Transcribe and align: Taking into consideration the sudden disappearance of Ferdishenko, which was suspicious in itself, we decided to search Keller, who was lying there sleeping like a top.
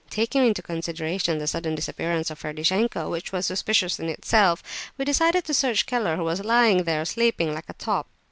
Taking 0.09 0.47
into 0.47 0.63
consideration 0.63 1.37
the 1.37 1.45
sudden 1.45 1.75
disappearance 1.75 2.31
of 2.31 2.39
Ferdishenko, 2.39 3.07
which 3.11 3.31
was 3.31 3.45
suspicious 3.45 3.99
in 3.99 4.09
itself, 4.09 4.63
we 4.97 5.05
decided 5.05 5.43
to 5.45 5.53
search 5.53 5.85
Keller, 5.85 6.15
who 6.15 6.23
was 6.23 6.43
lying 6.43 6.85
there 6.85 7.05
sleeping 7.05 7.53
like 7.53 7.69
a 7.69 7.73
top. 7.73 8.07